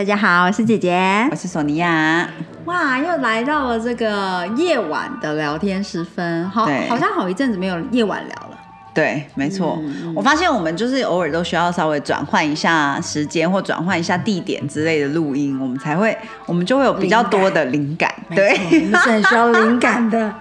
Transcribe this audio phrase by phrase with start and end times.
[0.00, 2.26] 大家好，我是姐姐，我是索尼娅。
[2.64, 8.58] 哇，又来到了这个夜晚的聊天时分，好，好像好一阵子没有夜晚聊了。
[8.94, 9.78] 对，没错。
[10.16, 18.10] 我发现我们就是偶尔都需要稍微转换一下时间，或转换一下地点之类的录音，我们才会，我们就会有比较多的灵感。
[18.34, 20.34] 对，我们是很需要灵感的。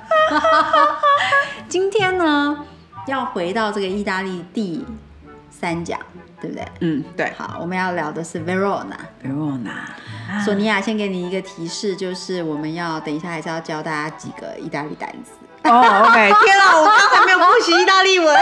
[1.67, 2.57] 今天呢，
[3.07, 4.85] 要回到这个意大利第
[5.59, 5.99] 三讲。
[6.41, 6.65] 对不对？
[6.79, 7.33] 嗯，对。
[7.37, 8.95] 好，我们要聊的是 Verona。
[9.21, 10.41] Verona。
[10.45, 15.31] 索尼娅先给你一个提示，就是我们要等一下还是要教大家几个意大利单词。
[15.65, 16.15] 哦，OK。
[16.15, 18.33] 天啊，我刚才没有复习意大利文。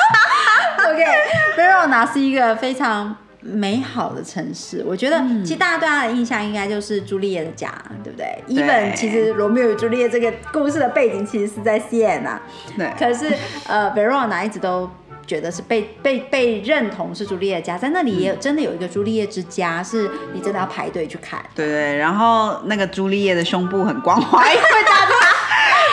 [0.88, 4.82] OK，Verona 是一个非常美好的城市。
[4.86, 7.70] 我觉得，其实大家对它的印象应该就是朱丽叶的家，
[8.02, 12.38] 对不对？Even 其实罗密欧与朱丽叶这个故事的背景其实是在 Siena。
[12.78, 12.90] 对。
[12.98, 13.30] 可是，
[13.66, 14.90] 呃，Verona 一直都。
[15.26, 21.40] 觉得是被被被认同是朱丽叶家，在那里也有真的有一个朱丽叶之家，是你真的要排队去看。
[21.54, 25.12] 对对，然后那个朱丽叶的胸部很光滑，因为大家，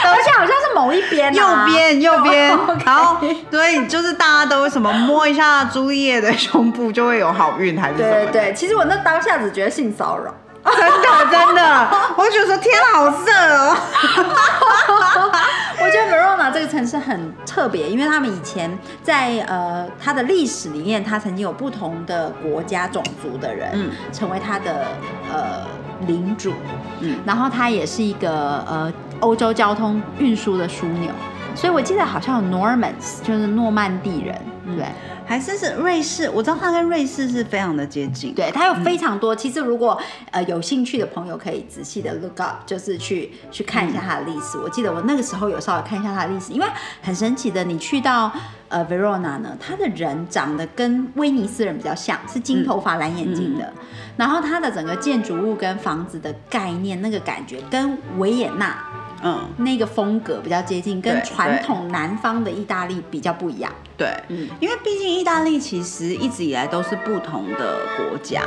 [0.12, 3.17] 而且好像是某一边，右边 右边，然后
[3.50, 8.12] 对，就是大家都什么摸一下朱丽叶的胸部就会有好运，还是什么？
[8.31, 10.34] 对对，其实我那当下只觉得性骚扰。
[10.66, 13.75] 真的真的，我觉得说天好热哦。
[15.84, 24.88] 我觉得 Verona 这个城市很特别，因为他们以前在呃它的历史里面，它曾经有不同的国家种族的人，嗯，成为它的
[25.30, 25.67] 呃
[26.08, 26.53] 领主，
[27.02, 31.12] 嗯，然后它也是一个呃欧洲交通运输的枢纽，
[31.56, 34.42] 所以我记得好像有 Normans，就是诺曼底人，
[34.78, 34.86] 对。
[35.25, 38.36] 还是是瑞士，我知道它跟瑞士是非常的接近。
[38.36, 39.34] 对，它有非常多。
[39.34, 39.97] 其实如果
[40.31, 44.58] 呃有兴趣的朋友，可以仔细的 look up，就是去去看一下它的历史。
[44.58, 46.68] 我记得我那个时候有稍微看一下它的历史，因为
[47.02, 48.30] 很神奇的，你去到
[48.68, 53.72] 呃 Verona 呢，他的人长得跟威尼斯人比较像，是金头发蓝眼睛的。
[54.18, 58.78] 然后它的整个建筑物跟房子的概念，那个感觉跟维也纳。
[59.23, 63.72] 嗯，那个风格比较接近，跟传统南方的意大利比较不一样。
[63.97, 68.41] 对，嗯，因为毕竟意大利其实一直以来都是不同的国家，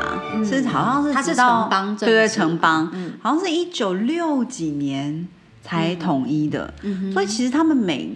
[0.44, 5.26] 是好像是它是城邦，对对，城邦，嗯，好像是一九六几年
[5.62, 6.75] 才统一的，
[7.12, 8.10] 所以其实他们每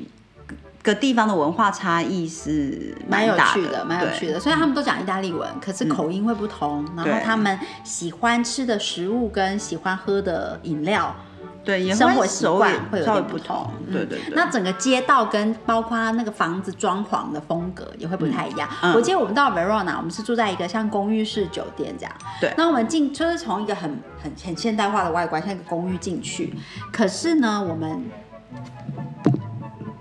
[0.82, 4.38] 个地方的文化差异是蛮有趣的，蛮有趣的。
[4.38, 11.14] 虽然他们都讲意大利文，可是口音会不同，然后他们喜欢吃的食物跟喜欢喝的饮料。
[11.62, 13.70] 对，生活习惯会有点不同。
[13.92, 14.34] 对对对。
[14.34, 18.66] 那整个街道跟包括那个房子装潢的风格也会不太一样。
[18.94, 22.12] 我记得我们到 Verona，我们是住在一个像公寓式酒店这样。
[22.40, 22.54] 对。
[22.56, 23.90] 那我们进就是从一个很
[24.22, 26.54] 很很现代化的外观，像一个公寓进去。
[26.90, 28.02] 可是呢，我们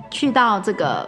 [0.10, 1.08] 去到这个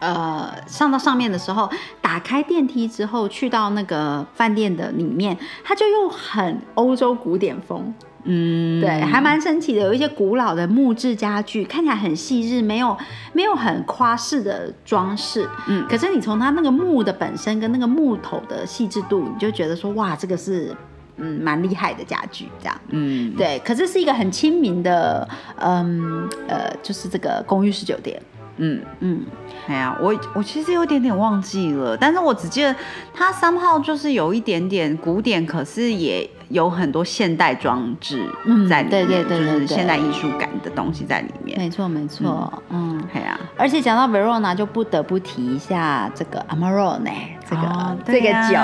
[0.00, 1.70] 呃上到上面的时候，
[2.00, 7.94] 打开电梯之后，去到那个饭店的里面，它就用很欧洲古典风。
[8.30, 12.94] 嗯，对，还蛮神奇的，有一些古老的木质家具，看起来很细致，没有
[13.32, 15.48] 没有很夸饰的装饰。
[15.66, 20.76] 嗯，可是你从它那个木的本身跟那个木头的细致度，你就觉得说，哇，这个是
[21.16, 22.80] 嗯蛮厉害的家具，这样。
[22.90, 28.20] 嗯，对，可是是一个很亲民的，嗯呃，就是这个公寓式酒店。
[28.60, 29.24] 嗯嗯，
[29.68, 32.74] 哎呀，我我其实有点点忘记了，但是我只记得
[33.14, 38.24] 它三号就是有一点点古典，可是也有很多现代装置
[38.68, 41.58] 在里面，对对对，就是现代艺术感的东西在里面。
[41.58, 47.12] 没错没错，嗯，哎呀，而且讲到 Verona，就不得不提一下这个 Amarone，
[47.48, 48.58] 这个这个酒，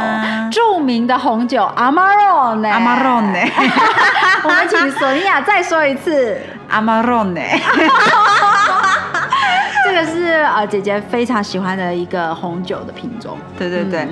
[0.50, 3.50] 著名的红酒 Amarone，Amarone，
[4.44, 6.38] 我们请索尼娅再说一次。
[6.70, 7.44] Amarone。
[9.86, 14.08] 这个是呃姐姐非常喜欢的一个红酒的品种，对对对，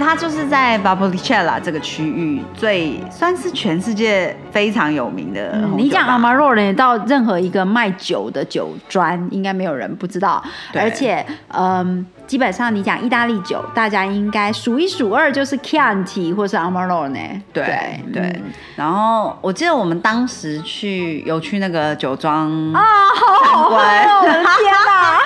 [0.00, 5.56] 它就是在 b a b o l i c e l l a 这个区域最算是全世界非常有名的。
[5.76, 10.42] 你讲 Amarone 到任何一个卖酒的酒庄，应该没有人不知道。
[10.74, 17.42] 而且，嗯，基本上你讲意大利酒，大家应该数一数二就是 Chianti 或是 Amarone。
[17.52, 18.42] 对对。
[18.76, 22.82] 然后我记得我们当时去有去那个酒庄啊，
[23.14, 23.78] 好好喝，
[24.24, 25.18] 天哪！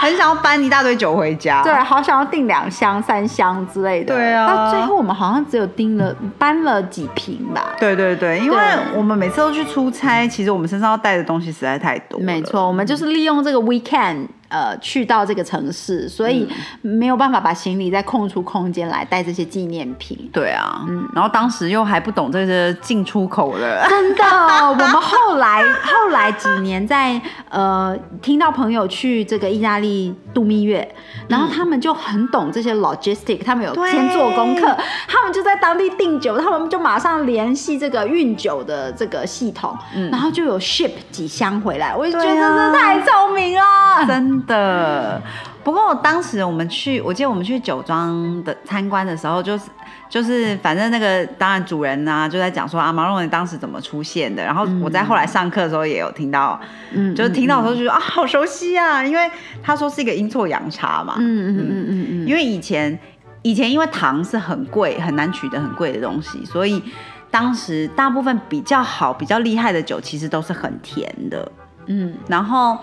[0.00, 1.62] 很想要搬一大堆酒回家。
[1.62, 4.14] 对，好想要订两箱、三箱之类的。
[4.14, 7.74] 对啊，到最后我们好像只有订了搬了几瓶吧。
[7.78, 8.56] 对对对，因为
[8.94, 12.18] 我们每次都去出差，其实我们身上要带的东西实在太多。
[12.20, 14.26] 没错，我们就是利用这个 weekend。
[14.52, 16.46] 呃，去到这个城市，所以
[16.82, 20.28] 没有办法把行李再空出空间来带这些纪念品。
[20.30, 23.86] 对啊，嗯，然后当时又还不懂这些进出口的。
[23.88, 24.24] 真的，
[24.68, 27.18] 我们后来后来几年在
[27.48, 30.94] 呃听到朋友去这个意大利度蜜月，
[31.28, 34.76] 然后他们就很懂这些 logistic，他们有先做功课，
[35.08, 39.74] 他们就在当地订酒，他们就马上联系这个运酒的这个系统，
[40.10, 41.96] 然后就有 ship 几箱回来。
[41.96, 44.41] 我就觉得真的太聪明了，真。
[44.46, 45.20] 的，
[45.64, 49.64] 不过当时我们去，我记得我们去酒庄的参观的时候，就是
[50.08, 56.60] 就是，反正那个当然主人呢就在讲说阿马龙当时怎么出现的，然后我在后来上课的时候也有听到，
[56.92, 59.30] 嗯，就是听到的时候就觉得啊好熟悉啊，因为
[59.62, 62.98] 他说是一个阴错阳差嘛，嗯嗯嗯嗯嗯，因为以前
[63.42, 66.82] 以前因为糖是很贵很难取得很贵的东西，所以
[67.30, 71.50] 当时大部分比较好比较厉害的酒其实都是很甜的，
[71.86, 72.78] 嗯，然后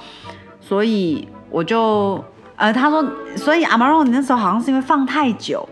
[0.59, 1.27] 所以。
[1.49, 2.23] 我就
[2.55, 3.03] 呃，他说，
[3.35, 5.67] 所以阿玛罗你那时候好像是因为放太久，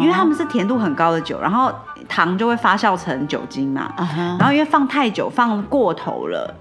[0.00, 1.72] 因为他们是甜度很高的酒，然后
[2.08, 3.92] 糖就会发酵成酒精嘛，
[4.38, 6.54] 然后因为放太久，放过头了。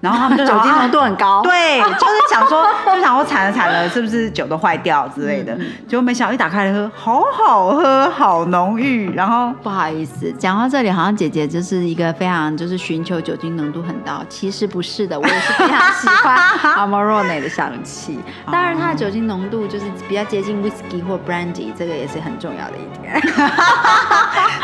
[0.00, 2.64] 然后他们就 酒精浓度很高，对，就是想说，
[2.94, 5.56] 就想说惨了惨了，是不是酒都坏掉之类的？
[5.88, 9.12] 结果没想到一打开来喝，好好喝，好浓郁。
[9.14, 16.38] 然后不好意思，讲到这里，好像姐姐就是一个非常就是寻求酒精浓度很高，其实不是的，我也是非常喜欢
[16.78, 18.20] Amarone 的香气。
[18.52, 23.20] 当然，它的酒精浓度就是比较接近 Whisky 或 Brandy，这个也是很重要的一点。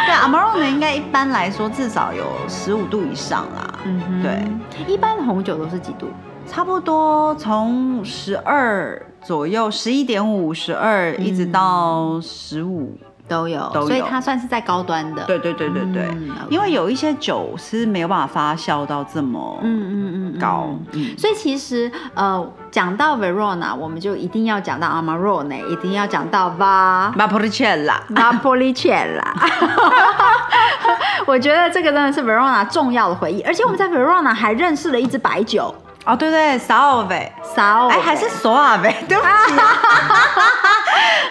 [0.06, 3.74] 对，Amarone 应该一般来说至少有十五度以上啦。
[3.84, 4.44] 嗯，对，
[4.86, 5.23] 一般。
[5.24, 6.06] 红酒都是几度？
[6.46, 12.92] 差不多从十二左右，十一点五、十二，一直到十五
[13.26, 15.24] 都有，所以它算是在高端的。
[15.24, 16.08] 对对对对对，
[16.50, 20.68] 因为有一些酒是没有办法发酵到这么嗯嗯嗯高，
[21.16, 29.24] 所以其实呃，讲到 Verona，我们就一定要讲到 Amarone，一定要讲到 Va Valpolicella Valpolicella。
[31.26, 35.74] 我觉得这个真的是 Verona 重要的回忆，而且我们在 Verona 还认识了一支白酒
[36.04, 38.90] 哦，对对 s a o v e s a o v e 哎，还是 s o a v
[38.90, 39.30] e 对不起。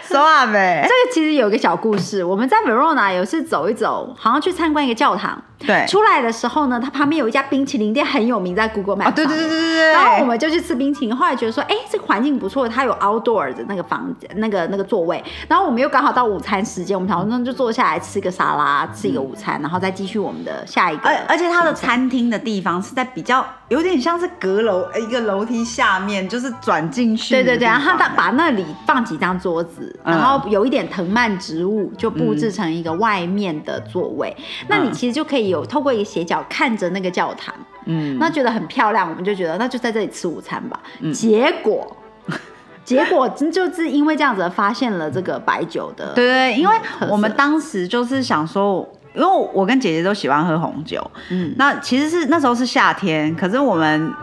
[0.08, 2.24] 说啊呗，这个其实有一个小故事。
[2.24, 5.42] 我们在 Verona 有次走一走，好像去参观一个教堂。
[5.66, 9.12] 对，出来的时候呢，它旁边有一家冰淇淋店，很有名，在 Google Map。
[9.14, 15.24] 对对对对对然后我们就去吃冰淇淋，后来觉得说，哎，这个环境不错，它有 outdoor 的那个房间，那个那个座位。
[15.48, 21.10] 然后我们又刚好到午餐时间，我们想说那就坐下来吃个沙拉，吃一个午餐，然后再继续我们的下一个。
[21.10, 23.44] 而而且它的餐厅的地方是在比较
[23.74, 27.34] 有点像是阁楼，一个楼梯下面就是转进去。
[27.34, 34.36] 对对对，然后他把那里放几张桌子，然后有一点藤蔓植物，就布置成一个外面的座位。
[34.68, 36.46] 那你其实就可以有透过一个斜角。
[36.50, 37.56] 看着那个教堂，
[37.86, 40.80] 嗯，那觉得很漂亮，我们就觉得那就在这里吃午餐吧。
[41.12, 41.98] 结果，
[42.84, 46.76] 结果就是因为这样子发现了这个白酒的，对对，因为
[47.10, 54.14] 我们当时就是想说，因为我跟姐姐都喜欢喝红酒，嗯，那其实是那时候是夏天，可是我们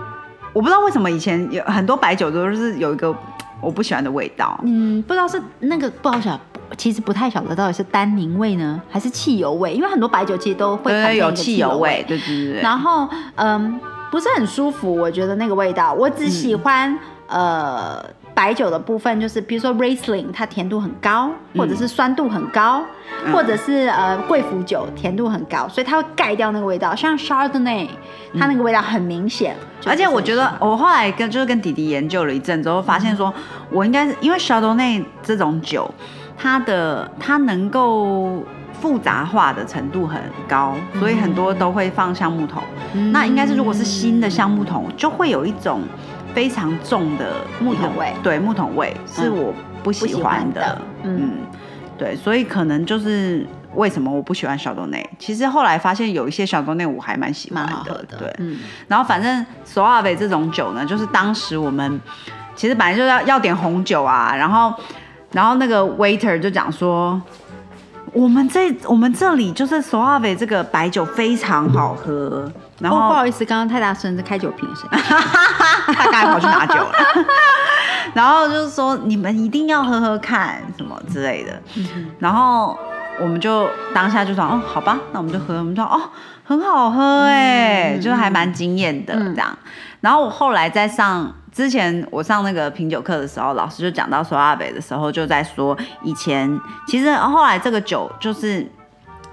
[0.53, 3.15] 我不知道为什么以前有很多白酒都是有一个
[3.61, 6.39] 我不喜欢的味道，嗯，不知道是那个不好想。
[6.79, 12.63] 其实不太晓得到底是单宁味呢，还是汽油味，因为很多白酒其实都会有汽油味，对对对。
[12.63, 18.01] 然后嗯，不是很舒服，我觉得那个味道，我只喜欢呃
[18.41, 22.83] 白酒的部分，就是比如说 Riesling，它甜度很高，或者是酸度很高，
[23.31, 26.95] 或者是呃贵腐酒甜度很高，所以它会盖掉那个味道。
[26.95, 27.89] 像 Chardonnay，
[28.39, 29.55] 它那个味道很明显。
[29.85, 33.31] 而且我觉得我后来跟就是跟弟弟研究了一阵之后，发现说
[33.71, 35.93] 我应该是因为 Chardonnay 这种酒。
[36.43, 38.43] 它的它能够
[38.81, 40.19] 复杂化的程度很
[40.49, 42.63] 高，所以很多都会放橡木桶。
[43.13, 45.83] 那应该是如果是新的橡木桶，就会有一种
[46.35, 48.13] 非常重的木桶味。
[48.23, 50.81] 对，木桶味是我不喜欢的。
[51.03, 51.33] 嗯，
[51.99, 55.09] 对，所以可能就是为什么我不喜欢小豆内。
[55.19, 58.05] 其实后来发现有一些小豆内我还蛮喜欢的。
[58.19, 58.59] 对，嗯。
[58.89, 62.01] 然后反正索瓦维这种酒呢，就是当时我们
[62.55, 64.73] 其实本来就要要点红酒啊，然后。
[65.33, 67.23] 然后那个 waiter 就讲说，
[68.13, 72.51] 我们这我们这里就是索阿维这个白酒非常好喝。
[72.81, 74.89] 然后不好意思，刚刚太大声，这开酒瓶声。
[74.91, 76.93] 他刚才跑去拿酒了。
[78.15, 81.61] 然后就是说你们一定要喝喝看什么之类的。
[82.19, 82.77] 然后
[83.21, 85.59] 我们就当下就说哦，好吧，那我们就喝。
[85.59, 86.01] 我们说哦，
[86.45, 89.57] 很好喝哎，就是还蛮惊艳的这样。
[90.01, 98.67] 然后我后来在上之前我上那个品酒课的时候，老师就讲到说阿北的时候，就在说以前其实后来这个酒就是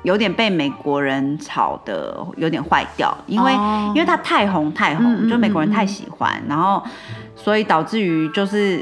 [0.08, 3.52] 有点被美国人炒的有点坏掉，因为
[3.94, 6.82] 因为它太红太红，就美国人太喜欢，然后
[7.36, 8.82] 所以导致于就是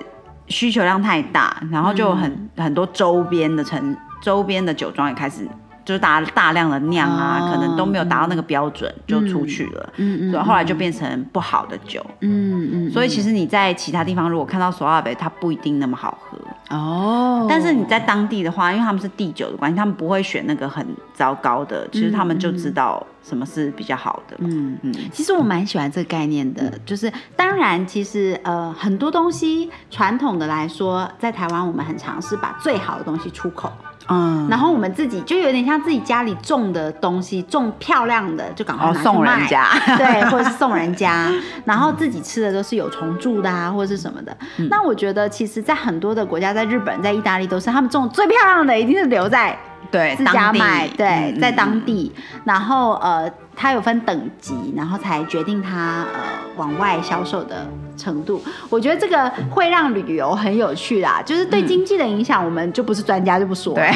[0.49, 5.47] 需求量太大，然后就很很多周边的城周边的酒庄也开始。
[5.83, 16.35] 就是大大量的酿啊，可能都没有达到那个标准就出去了，嗯嗯，所以后来就变成不好的酒，嗯嗯，所以其实你在其他地方如果看到索亚杯，它不一定那么好喝
[16.69, 17.45] 哦。
[17.49, 24.35] 但是你在当地的话，因为他们是地酒的关系，他们不会选那个很糟糕的，其实他们就知道什么是比较好的。
[24.39, 33.71] 嗯嗯，其实我蛮喜欢这个概念的，就是当然其实呃很多东西传统的来说，在台湾我们很尝试把最好的东西出口。
[34.07, 41.31] 嗯，然后我们自己就有点像自己家里种的东西，种漂亮的就赶快拿送人家， 对，或者是送人家，
[41.65, 44.35] 然后自己吃的都是有虫蛀的啊，或者是什么的。
[44.69, 49.57] 那我觉得，其实，在很多的国家，在日本、在意大利，都是他们种最漂亮的，一定是留在
[49.89, 53.31] 对自家卖，对，在当地，然后呃。
[53.57, 56.19] 它有分等级，然后才决定它呃
[56.55, 58.43] 往外销售的程度。
[58.69, 63.73] 我觉得这个会让旅游很有趣啦，就是对经济的影响，我们就不是专家就不说。
[63.73, 63.91] 对，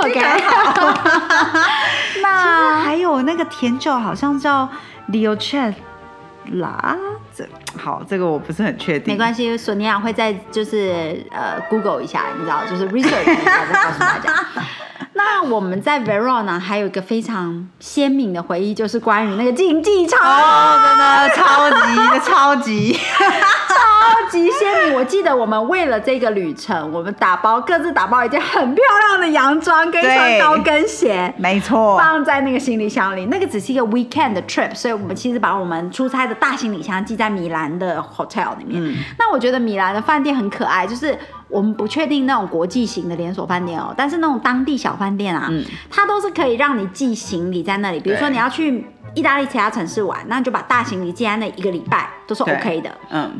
[0.00, 0.20] OK，
[2.20, 4.68] 那还有那个甜酒，好像叫
[6.48, 6.96] Liocella，
[7.36, 9.14] 这好，这个我不是很确定。
[9.14, 14.46] 没关系，索尼娅会在就是呃 Google 一下，你知道，就是 research 一下再告诉大家。
[15.12, 22.92] 那我们在 Verona 还有一个非常鲜明的回忆，就是关于那个竞技场，哦，真的超级超级
[23.68, 24.94] 超级鲜明。
[24.94, 33.26] 我记得我们为了这个旅程，我们打包各自打包一件很漂亮的洋装跟一双高跟鞋，没错，放在那个行李箱里。
[33.26, 38.94] 那个只是一个 weekend 的 trip，所以我们其实把我们出差的大行李箱寄在米兰的 hotel 里面。
[39.18, 41.16] 那我觉得米兰的饭店很可爱，就是。
[41.50, 45.50] 我们不确定那种国际型的连锁饭店哦，但是那种当地小饭店啊，
[45.90, 47.98] 它都是可以让你寄行李在那里。
[47.98, 52.90] 比如说你要去意大利其他城市玩，那你就把大行李寄在那一个礼拜都是 OK 的。
[53.10, 53.32] 嗯，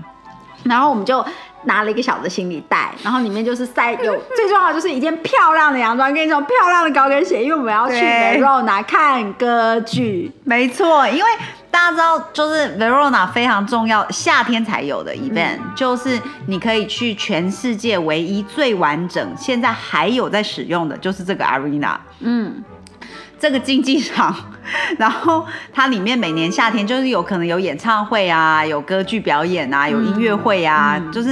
[0.64, 1.24] 然后我们就
[1.64, 10.32] 拿了一个小的行李袋，然后里面就是塞有 最重要的就是一件漂亮的洋装跟一双漂亮的高跟鞋，因为我们要去 Verona 看歌剧。
[10.44, 11.30] 没错，因为。
[11.72, 22.60] 大家知道，就是 Verona 非常重要，夏天才有的 event，就是你可以去全世界唯一最完整，现在还有在使用的，就是这个 arena，嗯，
[23.40, 24.32] 这个竞技场，
[24.98, 31.30] 然后它里面每年夏天就是有可能有演唱会啊，有歌剧表演啊，有音乐会啊，就是。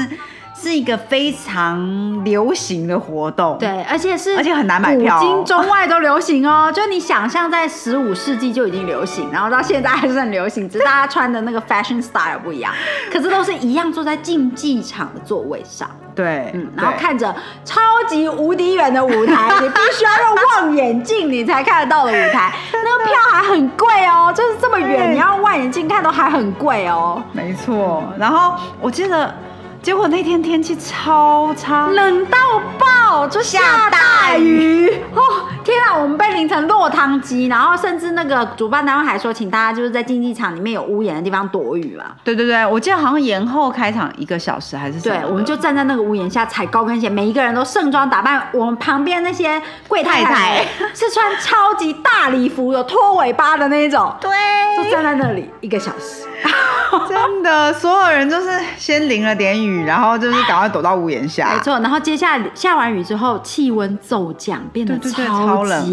[0.61, 6.69] 是一个非常流行的活动，对，而且是而且很难买票，古今中外都流行哦。
[6.75, 12.75] 就你想象，在十五世纪就已经流行，然后到现在还是很流行，只是大家穿的那个 fashion style 不一样，
[13.09, 15.89] 可是都是一样坐在竞技场的座位上，
[16.19, 17.33] 对，嗯，然后看着
[17.65, 27.23] 超级无敌远的舞台，你必须要用望远镜你才看得到的舞台， 那个票还很贵哦，就是这么远，你要用望远镜看都还很贵哦。
[27.31, 29.33] 没错，然后我记得。
[29.81, 32.37] 结果那天天气超差，冷到
[32.77, 35.23] 爆，就下大雨哦！
[35.65, 42.05] 天啊，我们被淋成落汤鸡，然后甚至那个主办单位还说，请大家就是在竞技场里面有屋檐的地方躲雨嘛。
[42.23, 45.15] 对对对，我记得好像延后开场一个小时还是什么。
[45.17, 48.49] 对，我们就站在那个屋檐下踩高跟鞋，每一个人都盛装打扮。
[48.53, 50.65] 我们旁边那些贵太太
[50.95, 54.15] 是穿超级大礼服，有拖尾巴的那一种。
[54.21, 54.31] 对，
[54.77, 56.25] 就站在那里一个小时。
[57.09, 61.53] 真的，所有人就是先淋了点雨，然后就是赶快躲到屋檐下。
[61.57, 65.88] 没错，然后接下来下完雨之后，气温骤降，变得超级冷。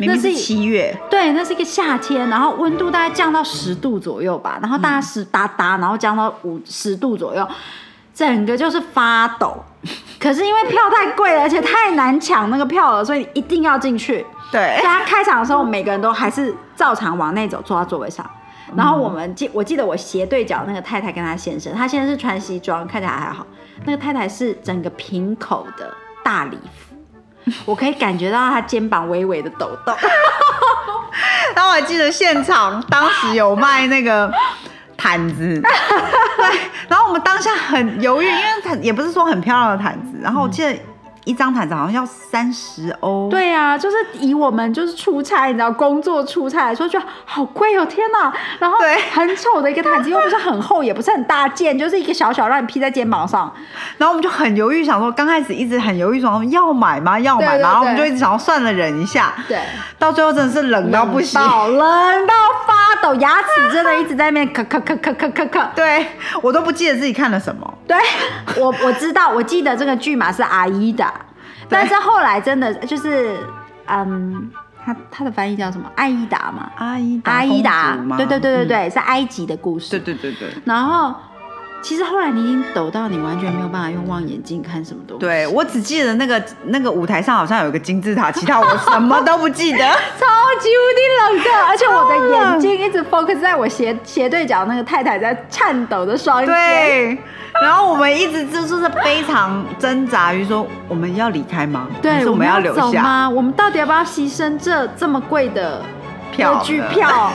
[0.00, 7.46] 那是七月，对，那是一个夏天，然后温度大概降到十度左右吧，然后大家湿哒哒，然后降到五十度左右，
[8.14, 9.56] 整个就是发抖。
[10.18, 14.24] 可是因为票太贵了，而且太难抢那个票了，所以一定要进去。
[14.50, 18.24] 对，大家开场的时候，每个人都还是照常往内走，坐到座位上。
[18.74, 23.46] 然后我们记，我记得我斜对角那个太太跟她先生，他先生是穿西装，看起来还好。
[23.84, 25.92] 那个太太是整个平口的
[26.24, 26.93] 大礼服，
[27.64, 29.94] 我可以感觉到他肩膀微微的抖动。
[31.54, 34.32] 然后我还记得现场当时有卖那个
[34.96, 40.76] 毯子， 对，然后我们当下很犹豫，因为毯也不是说很漂亮的毯子，然后我记得。
[41.24, 43.28] 一张毯子好像要三十欧。
[43.30, 48.32] 对啊，就是以我们就是出差，你知道工作出差来说，就好贵哦，天哪！
[48.58, 53.52] 然后对，很丑的一个毯子，又不是很厚，也不是很大件，就是一个小小让你披在肩膀上。
[53.98, 57.18] 然后我们就很犹豫，想说刚开始一直很犹豫，说要买吗？
[57.18, 57.58] 要买吗？
[57.58, 59.32] 然后我们就一直想要算了忍一下。
[59.48, 59.58] 对，
[59.98, 62.34] 到最后真的是冷到不行，冷到
[62.66, 65.70] 发抖，牙齿真的一直在那边咔咔咔咔咔咔咔。
[65.74, 66.06] 对
[66.42, 67.73] 我都不记得自己看了什么。
[67.88, 67.96] 对
[68.62, 71.04] 我我知道，我记得这个剧码是阿依的。
[71.68, 73.36] 但是后来真的就是，
[73.86, 74.50] 嗯，
[74.84, 75.90] 他他的翻译叫什么？
[75.96, 79.90] 艾依达嘛，阿依阿依达，对对对对对，是埃及的故事。
[79.90, 80.50] 对对对对。
[80.64, 81.14] 然后，
[81.84, 85.20] 其实后来你已经抖到你完全没有办法用望远镜看什么东西。
[85.20, 89.78] 对我只记得那个那个舞台上好像有一个金字塔，其他我什么都不记得，
[90.18, 90.26] 超
[90.58, 97.18] 级无敌冷的， 而且我的眼睛一直 focus 在我斜斜对角那个太太在颤抖的双肩。
[97.62, 101.86] 然后我们一直就是非常挣扎于说，我们要离开吗？
[102.00, 103.28] 对，我们要留下吗？
[103.28, 105.82] 我们到底要不要牺牲这这么贵的
[106.32, 107.30] 票剧票，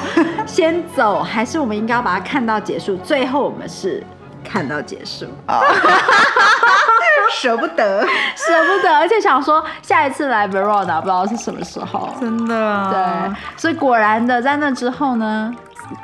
[0.47, 2.97] 先走，还是我们应该要把它看到结束？
[2.97, 4.03] 最后我们是
[4.51, 5.27] 看到结束，
[7.31, 8.01] 舍不得，
[8.35, 15.53] 舍不得，而且想说下一次来 Verona 不知道是什么时候，真的，对，所以果然的，在那之后呢？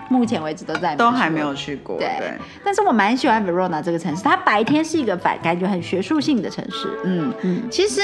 [0.09, 2.09] 目前为止都在都还没有去过，对。
[2.63, 6.87] 但是我蛮喜欢 Verona 这个城市，它白天是一个反感觉很学术性的城市。
[7.03, 8.01] 嗯嗯，其实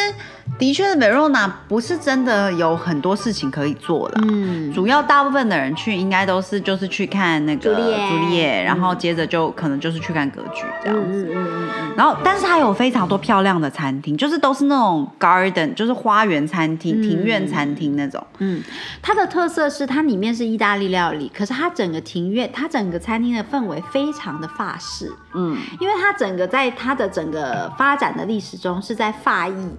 [0.57, 4.21] 的确，Verona 不是真的有很多事情可以做的。
[4.27, 11.25] 嗯，主要大部分的人去应该都是就是去看那个朱丽叶，然后接着就可能就是去看歌剧这样子。
[11.25, 11.91] 嗯嗯嗯嗯。
[11.97, 18.25] 然后，但是它有非常多漂亮的餐厅，就是都是那种 garden，就是花园餐厅、庭院餐厅那种。
[18.38, 18.61] 嗯，
[19.01, 29.70] 它的特色是它里面是意大利料理，可是它整个庭院，它整个餐厅的氛围非常的法式，嗯，因为它整个在它的整个发展的历史中是在法意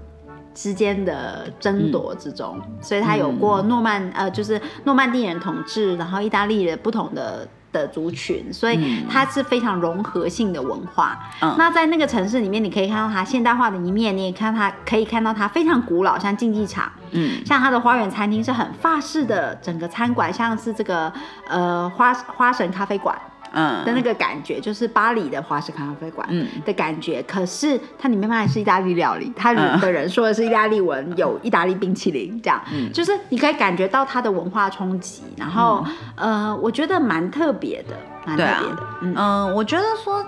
[0.55, 7.47] 之间的争夺之中，所以它有过诺曼呃，就是诺曼底人统治，然后意大利的不同的。
[7.73, 11.19] 的族群，所以它是非常融合性的文化。
[11.57, 21.13] 那在那个城市里面，你可以看到它现代化的一面，你也看它可以看到它非常古老，像竞技场，嗯，像它的花园餐厅是很法式的，整个餐馆像是这个
[21.49, 23.19] 呃花花神咖啡馆。
[23.53, 26.29] 嗯的那个感觉，就是巴黎的华氏咖啡馆
[26.65, 27.23] 的感觉。
[27.23, 32.61] 可是它里面卖的是意大利料理，它的人说的是意大利文，有意大利冰淇淋，这样，
[32.93, 35.23] 就是你可以感觉到它的文化冲击。
[35.37, 35.85] 然后，
[36.17, 38.83] 呃，我觉得蛮特别的，蛮特别的。
[39.03, 40.25] 嗯，我觉得说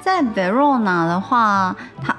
[0.00, 2.16] 在 Verona 的话，它。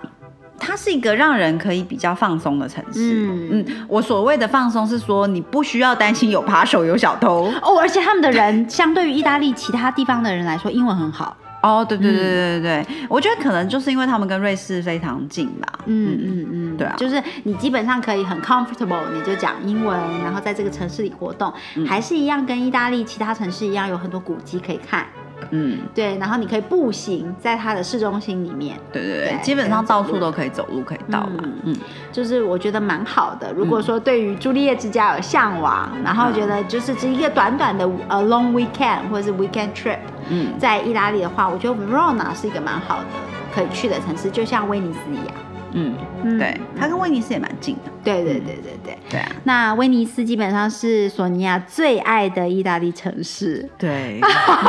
[0.61, 3.27] 它是一个让人可以比较放松的城市。
[3.27, 7.79] 嗯嗯，我所谓的放松是说，你不需要担心有扒手、有小偷哦。
[7.79, 11.35] 而且他们的人相对于意大利其他地方的人来说，英文很好。
[11.63, 15.67] 哦，对对对对对对，我觉得可能就是因为他们跟瑞士非常近吧。
[15.85, 21.53] 嗯嗯嗯，对啊，就是你基本上可以很 comfortable，你就讲英文，然后在这个城市里活动，
[21.87, 25.05] 还是一样跟意大利其他城市一样，有很多古迹可以看。
[25.49, 31.75] 嗯，对，然后你可以步行在它的市中心里面，对对对，基本上到处都可以走路可以到嘛，嗯，
[32.11, 33.51] 就是我觉得蛮好的。
[33.53, 39.99] 如果说对于朱丽叶之家有向往，然后觉得就是这一个短短的呃 long weekend 或者是 weekend trip，
[40.29, 43.05] 嗯，在意大利的话，我觉得 Verona 是一个蛮好的
[43.53, 45.25] 可以去的城市，就像威尼斯一样。
[45.73, 45.95] 嗯，
[46.37, 47.91] 对，它跟威尼斯也蛮近的。
[48.03, 49.31] 对对对对对，对啊。
[49.43, 53.67] 那威尼斯基本上是索尼娅最爱的意大利城市。
[53.77, 54.19] 对，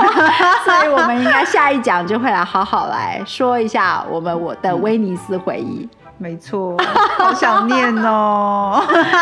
[0.65, 5.89] 所以我们应该下一讲就会来好好来说一下我们我的威尼斯回忆。
[6.23, 6.77] 没错，
[7.19, 8.81] 好想念哦！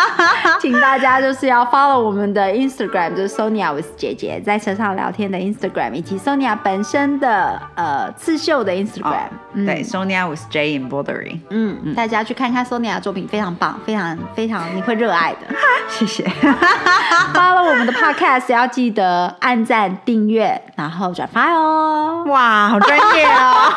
[0.61, 9.31] 请大家就是要 follow 我们的 Instagram，就是 Sonia with 姐姐在车上聊天的 Instagram，以及 Sonia 本身的呃刺绣的 Instagram。
[9.55, 11.41] 对，Sonia with J embroidery。
[11.49, 15.39] 嗯，大家去看看 Sonia 的作品，非常棒，非常非常你会热爱的。
[15.89, 16.23] 谢谢。
[17.33, 22.25] follow 我们的 podcast 要记得按赞、订阅，然后转发哦。
[22.27, 23.73] 哇，好专业哦！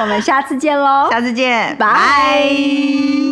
[0.00, 1.08] 我们下次见喽！
[1.10, 1.76] 下次见。
[1.78, 1.83] 拜。
[1.84, 2.14] Bye.
[2.14, 3.23] Bye.